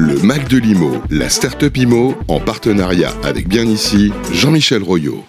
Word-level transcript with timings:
Le 0.00 0.24
Mac 0.24 0.48
de 0.48 0.58
l'IMO, 0.58 1.02
la 1.10 1.28
start-up 1.28 1.76
IMO, 1.76 2.14
en 2.28 2.38
partenariat 2.38 3.10
avec 3.24 3.48
bien 3.48 3.64
ici, 3.64 4.12
Jean-Michel 4.32 4.80
Royot. 4.80 5.24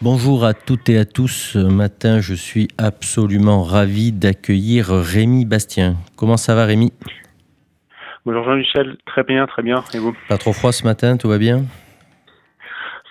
Bonjour 0.00 0.44
à 0.44 0.54
toutes 0.54 0.88
et 0.88 0.98
à 0.98 1.04
tous. 1.04 1.52
Ce 1.52 1.58
matin, 1.58 2.20
je 2.20 2.34
suis 2.34 2.66
absolument 2.78 3.62
ravi 3.62 4.10
d'accueillir 4.10 4.88
Rémi 4.88 5.44
Bastien. 5.44 5.94
Comment 6.16 6.36
ça 6.36 6.56
va, 6.56 6.64
Rémi? 6.64 6.92
Bonjour 8.26 8.42
Jean-Michel, 8.42 8.96
très 9.06 9.22
bien, 9.22 9.46
très 9.46 9.62
bien. 9.62 9.84
Et 9.94 9.98
vous? 9.98 10.16
Pas 10.28 10.36
trop 10.36 10.52
froid 10.52 10.72
ce 10.72 10.82
matin, 10.82 11.16
tout 11.16 11.28
va 11.28 11.38
bien? 11.38 11.64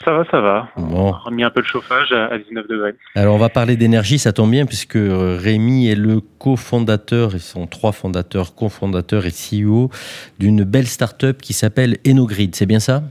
Ça 0.03 0.11
va, 0.11 0.23
ça 0.29 0.41
va. 0.41 0.67
Bon. 0.77 1.09
On 1.09 1.13
a 1.13 1.17
remis 1.17 1.43
un 1.43 1.49
peu 1.49 1.61
de 1.61 1.67
chauffage 1.67 2.11
à 2.11 2.37
19 2.37 2.67
degrés. 2.67 2.95
Alors 3.15 3.35
on 3.35 3.37
va 3.37 3.49
parler 3.49 3.75
d'énergie, 3.75 4.19
ça 4.19 4.33
tombe 4.33 4.51
bien 4.51 4.65
puisque 4.65 4.97
Rémi 4.97 5.87
est 5.87 5.95
le 5.95 6.21
cofondateur, 6.39 7.33
ils 7.33 7.39
sont 7.39 7.67
trois 7.67 7.91
fondateurs, 7.91 8.55
cofondateurs 8.55 9.25
et 9.25 9.31
CEO 9.31 9.89
d'une 10.39 10.63
belle 10.63 10.87
start-up 10.87 11.41
qui 11.41 11.53
s'appelle 11.53 11.97
Enogrid, 12.07 12.55
c'est 12.55 12.65
bien 12.65 12.79
ça? 12.79 13.03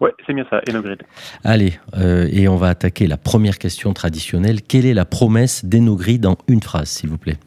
Oui, 0.00 0.10
c'est 0.26 0.32
bien 0.32 0.44
ça, 0.50 0.60
Enogrid. 0.68 1.00
Allez, 1.44 1.74
euh, 1.96 2.26
et 2.32 2.48
on 2.48 2.56
va 2.56 2.68
attaquer 2.68 3.06
la 3.06 3.16
première 3.16 3.58
question 3.58 3.92
traditionnelle. 3.92 4.60
Quelle 4.62 4.84
est 4.84 4.94
la 4.94 5.04
promesse 5.04 5.64
d'Enogrid 5.64 6.26
en 6.26 6.36
une 6.48 6.60
phrase, 6.60 6.88
s'il 6.88 7.08
vous 7.08 7.18
plaît? 7.18 7.38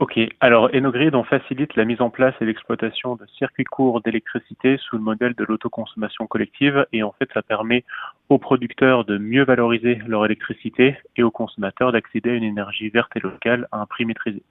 Ok, 0.00 0.18
alors 0.40 0.70
Enogrid, 0.74 1.14
on 1.14 1.24
facilite 1.24 1.76
la 1.76 1.84
mise 1.84 2.00
en 2.00 2.08
place 2.08 2.34
et 2.40 2.46
l'exploitation 2.46 3.16
de 3.16 3.26
circuits 3.36 3.64
courts 3.64 4.00
d'électricité 4.00 4.78
sous 4.78 4.96
le 4.96 5.02
modèle 5.02 5.34
de 5.34 5.44
l'autoconsommation 5.44 6.26
collective 6.26 6.86
et 6.94 7.02
en 7.02 7.12
fait 7.18 7.28
ça 7.34 7.42
permet 7.42 7.84
aux 8.30 8.38
producteurs 8.38 9.04
de 9.04 9.18
mieux 9.18 9.44
valoriser 9.44 9.98
leur 10.06 10.24
électricité 10.24 10.96
et 11.16 11.22
aux 11.22 11.30
consommateurs 11.30 11.92
d'accéder 11.92 12.30
à 12.30 12.34
une 12.34 12.44
énergie 12.44 12.88
verte 12.88 13.10
et 13.14 13.20
locale 13.20 13.68
à 13.72 13.82
un 13.82 13.84
prix 13.84 14.06
maîtrisé. 14.06 14.42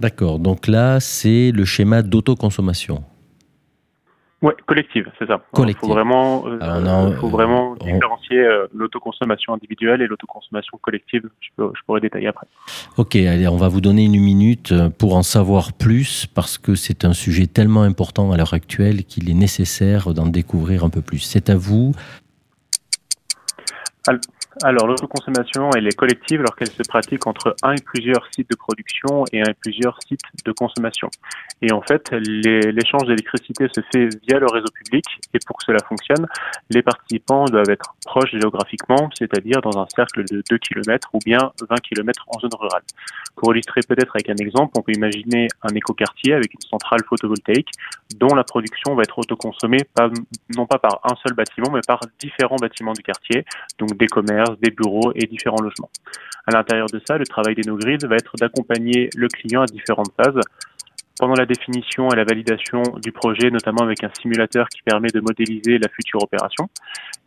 D'accord, 0.00 0.38
donc 0.38 0.66
là 0.66 1.00
c'est 1.00 1.52
le 1.52 1.66
schéma 1.66 2.00
d'autoconsommation. 2.00 3.04
Oui, 4.40 4.52
collective, 4.66 5.10
c'est 5.18 5.26
ça. 5.26 5.40
Il 5.58 5.74
faut 5.74 5.88
vraiment, 5.88 6.46
euh, 6.46 7.16
faut 7.16 7.28
vraiment 7.28 7.74
différencier 7.74 8.38
euh, 8.38 8.68
l'autoconsommation 8.72 9.52
individuelle 9.52 10.00
et 10.00 10.06
l'autoconsommation 10.06 10.78
collective. 10.80 11.28
Je, 11.40 11.50
je, 11.58 11.80
pourrais 11.84 12.00
détailler 12.00 12.28
après. 12.28 12.46
Ok, 12.96 13.16
allez, 13.16 13.48
on 13.48 13.56
va 13.56 13.66
vous 13.66 13.80
donner 13.80 14.04
une 14.04 14.20
minute 14.20 14.70
euh, 14.70 14.90
pour 14.90 15.16
en 15.16 15.24
savoir 15.24 15.72
plus 15.72 16.26
parce 16.26 16.56
que 16.56 16.76
c'est 16.76 17.04
un 17.04 17.14
sujet 17.14 17.48
tellement 17.48 17.82
important 17.82 18.30
à 18.30 18.36
l'heure 18.36 18.54
actuelle 18.54 19.02
qu'il 19.04 19.28
est 19.28 19.34
nécessaire 19.34 20.14
d'en 20.14 20.26
découvrir 20.26 20.84
un 20.84 20.90
peu 20.90 21.02
plus. 21.02 21.18
C'est 21.18 21.50
à 21.50 21.56
vous. 21.56 21.92
Alors, 24.06 24.20
l'autoconsommation, 24.64 25.70
elle 25.76 25.86
est 25.86 25.96
collective 25.96 26.40
lorsqu'elle 26.40 26.70
se 26.70 26.82
pratique 26.82 27.26
entre 27.26 27.54
un 27.62 27.72
et 27.72 27.82
plusieurs 27.82 28.26
sites 28.32 28.50
de 28.50 28.56
production 28.56 29.24
et 29.32 29.40
un 29.40 29.50
et 29.50 29.54
plusieurs 29.54 29.98
sites 30.06 30.20
de 30.44 30.52
consommation. 30.52 31.08
Et 31.62 31.72
en 31.72 31.82
fait, 31.82 32.10
l'échange 32.12 33.06
d'électricité 33.06 33.66
se 33.74 33.80
fait 33.92 34.08
via 34.26 34.38
le 34.38 34.46
réseau 34.46 34.70
public 34.72 35.04
et 35.34 35.38
pour 35.46 35.58
que 35.58 35.64
cela 35.64 35.78
fonctionne, 35.88 36.26
les 36.70 36.82
participants 36.82 37.44
doivent 37.46 37.70
être 37.70 37.94
proches 38.04 38.30
géographiquement, 38.32 39.10
c'est-à-dire 39.18 39.60
dans 39.60 39.78
un 39.78 39.86
cercle 39.94 40.24
de 40.24 40.42
2 40.48 40.58
km 40.58 41.08
ou 41.12 41.18
bien 41.24 41.52
20 41.68 41.76
km 41.80 42.24
en 42.28 42.38
zone 42.40 42.54
rurale. 42.58 42.82
Pour 43.36 43.52
illustrer 43.52 43.80
peut-être 43.88 44.14
avec 44.14 44.28
un 44.30 44.36
exemple, 44.36 44.72
on 44.76 44.82
peut 44.82 44.92
imaginer 44.92 45.48
un 45.62 45.74
écoquartier 45.74 46.34
avec 46.34 46.52
une 46.54 46.68
centrale 46.68 47.00
photovoltaïque 47.08 47.70
dont 48.16 48.34
la 48.34 48.44
production 48.44 48.94
va 48.94 49.02
être 49.02 49.18
autoconsommée 49.18 49.84
pas, 49.94 50.10
non 50.56 50.66
pas 50.66 50.78
par 50.78 51.00
un 51.04 51.14
seul 51.22 51.34
bâtiment, 51.34 51.70
mais 51.72 51.80
par 51.86 52.00
différents 52.18 52.56
bâtiments 52.56 52.92
du 52.92 53.02
quartier, 53.02 53.44
donc 53.78 53.96
des 53.96 54.06
commerces, 54.06 54.47
des 54.60 54.70
bureaux 54.70 55.12
et 55.14 55.26
différents 55.26 55.60
logements. 55.60 55.90
À 56.46 56.52
l'intérieur 56.52 56.86
de 56.86 57.00
ça, 57.06 57.18
le 57.18 57.26
travail 57.26 57.54
d'EnoGrid 57.54 58.04
va 58.06 58.16
être 58.16 58.32
d'accompagner 58.38 59.10
le 59.16 59.28
client 59.28 59.62
à 59.62 59.66
différentes 59.66 60.12
phases 60.16 60.40
pendant 61.18 61.34
la 61.34 61.46
définition 61.46 62.08
et 62.10 62.16
la 62.16 62.24
validation 62.24 62.82
du 63.02 63.12
projet, 63.12 63.50
notamment 63.50 63.82
avec 63.82 64.02
un 64.04 64.10
simulateur 64.20 64.68
qui 64.68 64.82
permet 64.82 65.08
de 65.08 65.20
modéliser 65.20 65.78
la 65.78 65.88
future 65.88 66.22
opération, 66.22 66.68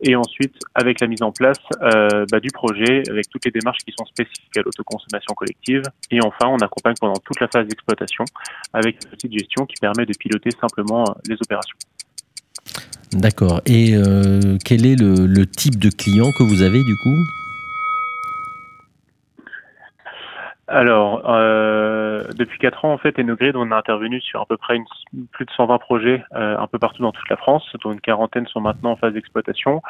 et 0.02 0.16
ensuite 0.16 0.55
avec 0.73 1.02
la 1.02 1.08
mise 1.08 1.22
en 1.22 1.31
place 1.31 1.59
euh, 1.81 2.25
bah, 2.31 2.39
du 2.39 2.49
projet, 2.49 3.03
avec 3.09 3.30
toutes 3.30 3.45
les 3.45 3.52
démarches 3.52 3.83
qui 3.86 3.93
sont 3.98 4.05
spécifiques 4.05 4.58
à 4.58 4.61
l'autoconsommation 4.61 5.33
collective, 5.36 5.83
et 6.10 6.20
enfin 6.23 6.48
on 6.48 6.58
accompagne 6.58 6.95
pendant 6.99 7.20
toute 7.23 7.39
la 7.39 7.48
phase 7.48 7.67
d'exploitation 7.67 8.23
avec 8.73 9.04
une 9.04 9.10
petite 9.11 9.33
gestion 9.33 9.65
qui 9.65 9.76
permet 9.80 10.05
de 10.05 10.14
piloter 10.17 10.49
simplement 10.60 11.04
euh, 11.04 11.14
les 11.27 11.36
opérations. 11.36 11.77
D'accord. 13.14 13.61
Et 13.66 13.95
euh, 13.95 14.58
quel 14.64 14.86
est 14.86 14.95
le, 14.95 15.26
le, 15.26 15.45
type 15.45 15.77
de 15.77 15.89
client 15.89 16.32
que 16.38 16.44
vous 16.44 16.61
avez 16.61 16.83
du 16.83 16.95
coup? 17.04 17.17
Alors, 20.72 21.23
euh, 21.30 22.23
depuis 22.38 22.58
4 22.58 22.86
ans, 22.86 22.94
en 22.94 22.98
fait, 22.98 23.20
Enogrid, 23.20 23.58
on 23.58 23.72
a 23.72 23.76
intervenu 23.76 24.22
sur 24.22 24.39
à 24.39 24.45
peu 24.45 24.55
près 24.55 24.77
une, 24.77 24.86
plus 25.32 25.45
de 25.45 25.52
120 25.52 25.77
projets 25.80 26.23
euh, 26.33 26.58
un 26.58 26.67
peu 26.67 26.80
partout 26.80 27.02
dans 27.02 27.11
toute 27.11 27.30
la 27.30 27.36
France, 27.36 27.64
dont 27.83 27.92
une 27.92 27.99
quarantaine 27.99 28.48
sont 28.48 28.61
maintenant 28.61 28.92
en 28.92 28.95
phase 28.95 29.14
d'exploitation. 29.14 29.82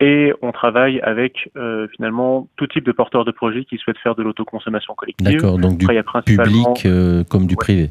Et 0.00 0.32
on 0.40 0.50
travaille 0.50 1.00
avec 1.00 1.50
euh, 1.56 1.86
finalement 1.94 2.48
tout 2.56 2.66
type 2.66 2.84
de 2.84 2.92
porteurs 2.92 3.26
de 3.26 3.30
projets 3.30 3.66
qui 3.66 3.76
souhaitent 3.76 3.98
faire 3.98 4.14
de 4.14 4.22
l'autoconsommation 4.22 4.94
collective. 4.94 5.26
D'accord, 5.26 5.58
donc 5.58 5.76
du 5.76 5.86
public 5.86 6.88
comme 7.28 7.46
du 7.46 7.54
ouais. 7.54 7.58
privé. 7.58 7.90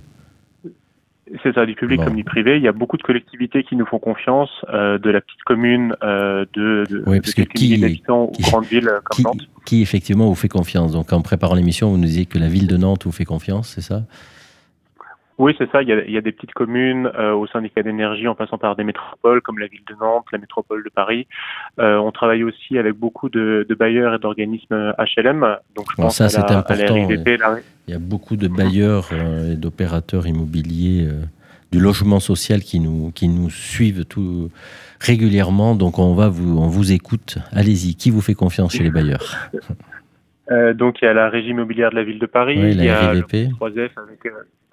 C'est 1.44 1.53
ça, 1.53 1.66
du 1.66 1.75
public 1.75 2.00
Bon. 2.00 2.06
comme 2.06 2.16
du 2.16 2.24
privé. 2.24 2.58
Il 2.58 2.64
y 2.64 2.68
a 2.68 2.72
beaucoup 2.74 2.97
de 2.97 3.03
collectivités 3.03 3.64
qui 3.64 3.75
nous 3.75 3.86
font 3.86 4.00
confiance, 4.00 4.50
euh, 4.74 4.97
de 4.97 5.09
la 5.09 5.22
petite 5.22 5.42
commune, 5.46 5.96
euh, 6.03 6.46
de, 6.53 6.84
de, 6.90 7.03
Oui, 7.08 7.18
de 7.18 7.22
parce 7.22 7.31
que 7.34 7.42
quelques 7.44 7.53
qui- 7.53 7.80
d'habitants 7.80 8.31
ou 8.38 8.42
grandes 8.42 8.66
villes 8.66 8.88
euh, 8.90 9.00
comme 9.03 9.16
Qui, 9.16 9.24
Nantes. 9.24 9.47
qui, 9.66 9.81
effectivement 9.81 10.28
vous 10.28 10.36
fait 10.36 10.50
confiance 10.50 10.92
Donc 10.92 11.14
en 11.14 11.22
préparant 11.22 11.56
l'émission, 11.56 11.90
vous 11.90 11.97
nous 11.97 12.03
disiez 12.06 12.25
que 12.25 12.38
la 12.38 12.47
ville 12.50 12.68
de 12.68 12.75
Nantes 12.78 13.06
vous 13.06 13.12
fait 13.12 13.25
confiance, 13.25 13.69
c'est 13.69 13.81
ça? 13.81 14.03
Oui, 15.41 15.56
c'est 15.57 15.69
ça. 15.72 15.81
Il 15.81 15.90
y, 15.90 15.91
a, 15.91 16.03
il 16.06 16.12
y 16.12 16.18
a 16.18 16.22
des 16.22 16.31
petites 16.31 16.53
communes 16.53 17.09
euh, 17.18 17.34
au 17.34 17.47
syndicat 17.47 17.81
d'énergie 17.81 18.28
en 18.28 18.35
passant 18.35 18.59
par 18.59 18.75
des 18.75 18.84
métropoles 18.84 19.41
comme 19.41 19.57
la 19.57 19.66
ville 19.66 19.81
de 19.90 19.96
Nantes, 20.00 20.25
la 20.31 20.38
métropole 20.38 20.84
de 20.84 20.90
Paris. 20.90 21.25
Euh, 21.79 21.97
on 21.97 22.12
travaille 22.12 22.44
aussi 22.44 22.78
avec 22.78 22.94
beaucoup 22.94 23.28
de, 23.29 23.66
de 23.68 23.75
bailleurs 23.75 24.13
et 24.13 24.19
d'organismes 24.19 24.94
HLM. 25.00 25.57
Donc 25.75 25.88
je 25.91 25.96
Bon, 25.97 26.03
pense 26.03 26.18
ça, 26.18 26.30
c'est 26.30 26.38
la, 26.38 26.59
important, 26.59 26.96
la 26.96 27.07
RIVP, 27.07 27.38
la- 27.38 27.57
Il 27.88 27.91
y 27.94 27.97
a 27.97 28.00
beaucoup 28.00 28.35
de 28.38 28.47
bailleurs 28.47 29.09
euh, 29.13 29.53
et 29.53 29.56
d'opérateurs 29.56 30.28
immobiliers 30.28 31.07
du 31.72 31.80
logement 31.80 32.19
social 32.19 32.59
qui 32.62 32.80
nous, 32.80 33.12
qui 33.12 33.28
nous 33.28 33.50
suivent 33.50 34.06
tout 34.06 34.51
régulièrement. 35.00 35.74
Donc 35.75 35.97
on 35.97 36.13
va 36.13 36.30
vous, 36.30 36.59
on 36.59 36.68
vous 36.68 36.91
écoute. 36.91 37.40
Allez-y. 37.51 37.96
Qui 37.96 38.12
vous 38.12 38.22
fait 38.22 38.35
confiance 38.35 38.74
chez 38.74 38.84
les 38.84 38.91
bailleurs? 38.91 39.50
Donc 40.75 41.01
il 41.01 41.06
y 41.06 41.07
a 41.07 41.13
la 41.13 41.30
régie 41.30 41.50
immobilière 41.50 41.91
de 41.91 41.96
la 41.96 42.03
ville 42.03 42.19
de 42.19 42.25
Paris, 42.25 42.57
Oui, 42.62 42.72
il 42.74 42.84
y 42.84 42.88
la 42.88 43.00
a 43.09 43.13
le 43.13 43.19
RIVP. 43.22 43.50
3F 43.57 43.90
avec 43.97 44.19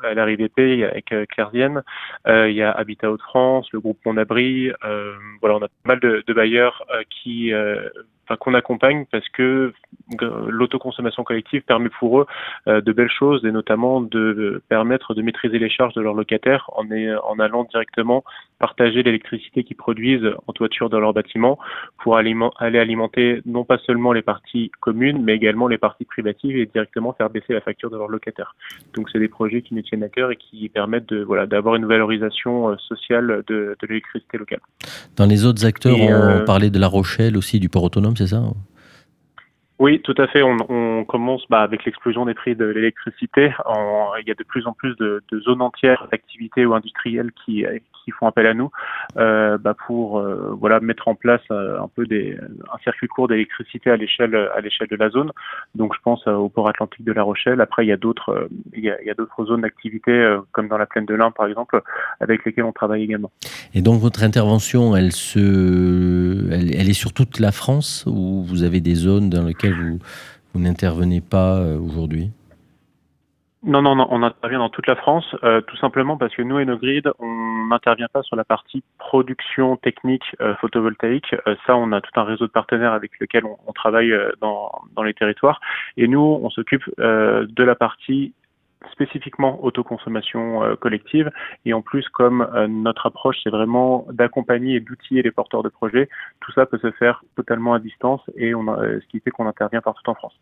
euh, 0.04 0.14
la 0.14 0.24
avec 0.24 1.12
euh, 1.12 1.26
Clairvienne, 1.26 1.82
euh, 2.26 2.48
il 2.48 2.56
y 2.56 2.62
a 2.62 2.70
Habitat 2.70 3.10
Hauts-de-France, 3.10 3.68
le 3.72 3.80
groupe 3.80 3.98
Mon 4.04 4.16
Abri, 4.16 4.70
euh, 4.84 5.14
voilà, 5.40 5.56
on 5.56 5.62
a 5.62 5.68
pas 5.68 5.74
mal 5.84 6.00
de, 6.00 6.22
de 6.26 6.32
bailleurs 6.32 6.86
qui, 7.10 7.52
enfin, 8.28 8.36
qu'on 8.36 8.54
accompagne 8.54 9.06
parce 9.10 9.28
que 9.30 9.72
euh, 10.22 10.30
l'autoconsommation 10.48 11.24
collective 11.24 11.62
permet 11.62 11.88
pour 11.98 12.20
eux 12.20 12.26
euh, 12.66 12.80
de 12.80 12.92
belles 12.92 13.10
choses 13.10 13.44
et 13.44 13.50
notamment 13.50 14.00
de 14.00 14.62
permettre 14.68 15.14
de 15.14 15.22
maîtriser 15.22 15.58
les 15.58 15.70
charges 15.70 15.94
de 15.94 16.02
leurs 16.02 16.14
locataires 16.14 16.70
en, 16.76 16.90
est, 16.90 17.14
en 17.14 17.38
allant 17.38 17.64
directement 17.64 18.22
partager 18.58 19.02
l'électricité 19.02 19.64
qu'ils 19.64 19.76
produisent 19.76 20.28
en 20.46 20.52
toiture 20.52 20.90
dans 20.90 21.00
leur 21.00 21.14
bâtiment 21.14 21.58
pour 22.02 22.16
aliment- 22.16 22.52
aller 22.58 22.78
alimenter 22.78 23.40
non 23.46 23.64
pas 23.64 23.78
seulement 23.78 24.12
les 24.12 24.22
parties 24.22 24.70
communes, 24.80 25.22
mais 25.22 25.34
également 25.34 25.68
les 25.68 25.78
parties 25.78 26.04
privatives 26.04 26.56
et 26.56 26.66
directement 26.66 27.12
faire 27.12 27.30
baisser 27.30 27.52
la 27.54 27.60
facture 27.60 27.90
de 27.90 27.96
leurs 27.96 28.08
locataires. 28.08 28.56
Donc 28.94 29.08
c'est 29.10 29.20
des 29.20 29.28
projets 29.28 29.62
qui 29.62 29.74
nous 29.74 29.82
tiennent 29.82 30.02
à 30.02 30.08
cœur 30.08 30.30
et 30.32 30.36
qui 30.36 30.68
permettent 30.68 31.08
de 31.08 31.22
voilà 31.22 31.46
d'avoir 31.46 31.76
une 31.76 31.86
valorisation 31.86 32.70
euh, 32.70 32.76
sociale 32.78 33.44
de, 33.46 33.76
de 33.80 33.86
l'électricité 33.86 34.38
locale. 34.38 34.60
Dans 35.16 35.26
les 35.26 35.44
autres 35.46 35.64
acteurs, 35.64 35.96
Et, 35.96 36.12
on 36.12 36.40
euh, 36.40 36.44
parlait 36.44 36.70
de 36.70 36.78
La 36.78 36.88
Rochelle 36.88 37.36
aussi, 37.36 37.60
du 37.60 37.68
port 37.68 37.84
autonome, 37.84 38.16
c'est 38.18 38.26
ça 38.26 38.42
Oui, 39.78 40.02
tout 40.02 40.14
à 40.18 40.26
fait. 40.26 40.42
On, 40.42 41.04
commence 41.04 41.44
bah, 41.48 41.62
avec 41.62 41.84
l'explosion 41.84 42.26
des 42.26 42.34
prix 42.34 42.56
de 42.56 42.64
l'électricité. 42.64 43.52
Il 44.20 44.28
y 44.28 44.30
a 44.30 44.34
de 44.34 44.44
plus 44.44 44.66
en 44.66 44.72
plus 44.72 44.96
de, 44.96 45.22
de 45.30 45.40
zones 45.40 45.62
entières 45.62 46.08
d'activités 46.10 46.66
ou 46.66 46.74
industrielles 46.74 47.30
qui, 47.44 47.64
qui 48.08 48.12
font 48.12 48.26
appel 48.26 48.46
à 48.46 48.54
nous 48.54 48.70
euh, 49.18 49.58
bah, 49.58 49.74
pour 49.86 50.18
euh, 50.18 50.56
voilà 50.58 50.80
mettre 50.80 51.08
en 51.08 51.14
place 51.14 51.42
euh, 51.50 51.78
un 51.78 51.88
peu 51.88 52.06
des, 52.06 52.38
un 52.72 52.78
circuit 52.82 53.06
court 53.06 53.28
d'électricité 53.28 53.90
à 53.90 53.96
l'échelle 53.96 54.34
à 54.34 54.60
l'échelle 54.60 54.88
de 54.88 54.96
la 54.96 55.10
zone. 55.10 55.30
Donc 55.74 55.94
je 55.94 56.00
pense 56.02 56.26
au 56.26 56.48
port 56.48 56.68
atlantique 56.68 57.04
de 57.04 57.12
La 57.12 57.22
Rochelle. 57.22 57.60
Après 57.60 57.84
il 57.84 57.88
y 57.88 57.92
a 57.92 57.98
d'autres 57.98 58.48
il 58.74 58.84
y 58.84 58.90
a, 58.90 59.00
il 59.02 59.06
y 59.06 59.10
a 59.10 59.14
d'autres 59.14 59.44
zones 59.44 59.60
d'activité 59.60 60.38
comme 60.52 60.68
dans 60.68 60.78
la 60.78 60.86
plaine 60.86 61.04
de 61.04 61.14
l'Ain 61.14 61.30
par 61.30 61.46
exemple 61.46 61.82
avec 62.20 62.44
lesquelles 62.44 62.64
on 62.64 62.72
travaille 62.72 63.02
également. 63.02 63.30
Et 63.74 63.82
donc 63.82 64.00
votre 64.00 64.22
intervention, 64.22 64.96
elle, 64.96 65.12
se, 65.12 66.50
elle, 66.50 66.74
elle 66.74 66.88
est 66.88 67.00
sur 67.04 67.12
toute 67.12 67.38
la 67.38 67.52
France 67.52 68.04
ou 68.06 68.42
vous 68.42 68.62
avez 68.62 68.80
des 68.80 68.94
zones 68.94 69.28
dans 69.28 69.44
lesquelles 69.44 69.74
vous, 69.74 69.98
vous 70.54 70.60
n'intervenez 70.60 71.20
pas 71.20 71.62
aujourd'hui? 71.76 72.30
Non, 73.64 73.82
non, 73.82 73.96
non, 73.96 74.06
on 74.10 74.22
intervient 74.22 74.60
dans 74.60 74.68
toute 74.68 74.86
la 74.86 74.94
France, 74.94 75.34
euh, 75.42 75.60
tout 75.62 75.76
simplement 75.78 76.16
parce 76.16 76.34
que 76.34 76.42
nous, 76.42 76.56
Enogrid, 76.58 77.10
on 77.18 77.47
n'intervient 77.68 78.08
pas 78.12 78.22
sur 78.22 78.36
la 78.36 78.44
partie 78.44 78.82
production 78.98 79.76
technique 79.76 80.24
euh, 80.40 80.54
photovoltaïque. 80.56 81.34
Euh, 81.46 81.54
ça, 81.66 81.76
on 81.76 81.92
a 81.92 82.00
tout 82.00 82.10
un 82.16 82.24
réseau 82.24 82.46
de 82.46 82.52
partenaires 82.52 82.92
avec 82.92 83.12
lequel 83.20 83.44
on, 83.44 83.72
travaille 83.72 84.12
euh, 84.12 84.30
dans, 84.40 84.70
les 85.04 85.14
territoires. 85.14 85.60
Et 85.96 86.08
nous, 86.08 86.40
on 86.42 86.50
s'occupe 86.50 86.84
de 86.98 87.62
la 87.62 87.74
partie 87.74 88.34
spécifiquement 88.92 89.64
autoconsommation 89.64 90.76
collective. 90.80 91.30
Et 91.64 91.72
en 91.72 91.82
plus, 91.82 92.08
comme 92.08 92.48
notre 92.68 93.06
approche, 93.06 93.36
c'est 93.42 93.50
vraiment 93.50 94.06
d'accompagner 94.12 94.76
et 94.76 94.80
d'outiller 94.80 95.22
les 95.22 95.30
porteurs 95.30 95.62
de 95.62 95.68
projets, 95.68 96.08
tout 96.40 96.52
ça 96.52 96.66
peut 96.66 96.78
se 96.78 96.90
faire 96.92 97.22
totalement 97.36 97.74
à 97.74 97.78
distance 97.78 98.20
et 98.36 98.52
ce 98.52 99.06
qui 99.08 99.20
fait 99.20 99.30
qu'on 99.30 99.46
intervient 99.46 99.80
partout 99.80 100.10
en 100.10 100.14
France. 100.14 100.34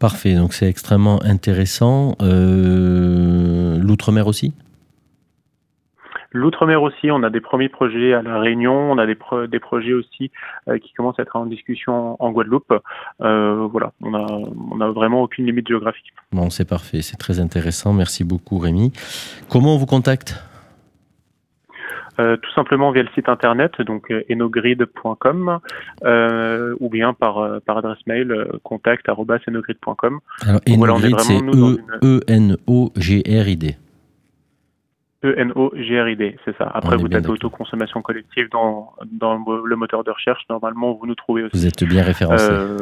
Parfait, 0.00 0.34
donc 0.34 0.54
c'est 0.54 0.68
extrêmement 0.68 1.22
intéressant. 1.22 2.16
L'outre-mer 2.20 4.26
aussi? 4.26 4.54
L'outre-mer 6.34 6.82
aussi, 6.82 7.12
on 7.12 7.22
a 7.22 7.30
des 7.30 7.40
premiers 7.40 7.68
projets 7.68 8.12
à 8.12 8.20
La 8.20 8.40
Réunion, 8.40 8.74
on 8.74 8.98
a 8.98 9.06
des, 9.06 9.16
des 9.48 9.60
projets 9.60 9.92
aussi 9.92 10.32
euh, 10.66 10.78
qui 10.78 10.92
commencent 10.92 11.20
à 11.20 11.22
être 11.22 11.36
en 11.36 11.46
discussion 11.46 12.20
en 12.20 12.32
Guadeloupe. 12.32 12.74
Euh, 13.22 13.68
voilà, 13.70 13.92
on 14.02 14.10
n'a 14.10 14.26
on 14.72 14.80
a 14.80 14.90
vraiment 14.90 15.22
aucune 15.22 15.46
limite 15.46 15.68
géographique. 15.68 16.12
Bon, 16.32 16.50
c'est 16.50 16.68
parfait, 16.68 17.02
c'est 17.02 17.18
très 17.18 17.38
intéressant. 17.38 17.92
Merci 17.92 18.24
beaucoup 18.24 18.58
Rémi. 18.58 18.92
Comment 19.48 19.76
on 19.76 19.78
vous 19.78 19.86
contacte? 19.86 20.42
Euh, 22.18 22.36
tout 22.36 22.52
simplement 22.52 22.90
via 22.90 23.04
le 23.04 23.08
site 23.14 23.28
internet, 23.28 23.80
donc 23.82 24.12
enogrid.com, 24.28 25.60
euh, 26.04 26.74
ou 26.80 26.88
bien 26.88 27.12
par, 27.12 27.60
par 27.64 27.78
adresse 27.78 27.98
mail 28.08 28.48
contact.enogrid.com. 28.64 30.18
Alors, 30.42 30.60
Enogrid, 30.68 31.20
c'est 31.20 31.38
E-N-O-G-R-I-D. 32.02 33.76
E-N-O-G-R-I-D, 35.24 36.36
c'est 36.44 36.56
ça. 36.56 36.70
Après, 36.74 36.96
vous 36.96 37.08
tapez 37.08 37.28
autoconsommation 37.28 38.02
collective 38.02 38.48
dans, 38.50 38.92
dans 39.10 39.34
le 39.36 39.76
moteur 39.76 40.04
de 40.04 40.10
recherche. 40.10 40.42
Normalement, 40.50 40.92
vous 40.92 41.06
nous 41.06 41.14
trouvez 41.14 41.44
aussi. 41.44 41.56
Vous 41.56 41.66
êtes 41.66 41.84
bien 41.84 42.02
référencé. 42.02 42.46
Euh, 42.50 42.78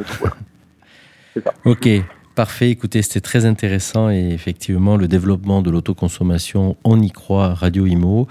ça. 1.41 1.53
Ok. 1.65 1.89
Parfait, 2.35 2.71
écoutez, 2.71 3.03
c'était 3.03 3.21
très 3.21 3.45
intéressant 3.45 4.11
et 4.11 4.31
effectivement, 4.33 4.97
le 4.97 5.07
développement 5.07 5.61
de 5.61 5.71
l'autoconsommation, 5.71 6.77
on 6.83 6.99
y 7.01 7.11
croit, 7.11 7.53
Radio 7.53 7.85
Imo. 7.85 8.27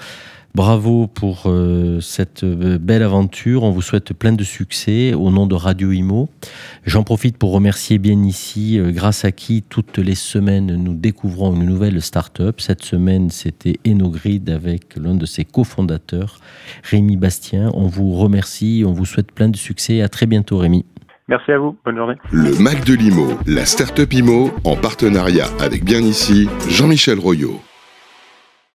Bravo 0.54 1.08
pour 1.08 1.44
euh, 1.46 2.02
cette 2.02 2.44
euh, 2.44 2.78
belle 2.78 3.04
aventure. 3.04 3.64
On 3.64 3.72
vous 3.72 3.82
souhaite 3.82 4.14
plein 4.14 4.34
de 4.34 4.44
succès 4.44 5.14
au 5.14 5.32
nom 5.32 5.48
de 5.48 5.56
Radio 5.56 5.92
Imo. 5.92 6.28
J'en 6.86 7.04
profite 7.04 7.38
pour 7.38 7.54
remercier 7.54 8.00
bien 8.00 8.22
ici, 8.24 8.78
euh, 8.78 8.92
grâce 8.92 9.24
à 9.24 9.32
qui 9.32 9.64
toutes 9.64 9.98
les 9.98 10.16
semaines 10.16 10.76
nous 10.76 10.94
découvrons 10.94 11.54
une 11.56 11.66
nouvelle 11.66 12.02
start-up. 12.02 12.60
Cette 12.60 12.84
semaine, 12.84 13.30
c'était 13.30 13.78
Enogrid 13.88 14.50
avec 14.50 14.98
l'un 14.98 15.16
de 15.16 15.26
ses 15.26 15.46
cofondateurs, 15.46 16.40
Rémi 16.84 17.16
Bastien. 17.16 17.72
On 17.74 17.88
vous 17.88 18.12
remercie, 18.12 18.84
on 18.86 18.92
vous 18.92 19.06
souhaite 19.06 19.32
plein 19.32 19.48
de 19.48 19.58
succès. 19.58 20.02
À 20.02 20.10
très 20.10 20.26
bientôt, 20.26 20.58
Rémi. 20.58 20.86
Merci 21.30 21.54
à 21.54 21.60
vous. 21.60 21.78
Bonne 21.86 21.96
journée. 21.96 22.16
Le 22.30 22.62
Mac 22.62 22.84
de 22.84 22.94
l'Imo, 22.94 23.38
la 23.48 23.66
start-up 23.66 24.12
Imo, 24.12 24.52
en 24.66 24.76
partenariat 24.76 25.48
avec 25.62 25.86
bien 25.86 26.02
ici, 26.02 26.50
Jean-Michel 26.68 27.20
Royot. 27.20 27.62